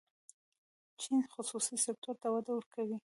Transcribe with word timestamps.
چین 1.01 1.21
خصوصي 1.33 1.75
سکتور 1.85 2.15
ته 2.21 2.27
وده 2.33 2.51
ورکوي. 2.55 2.97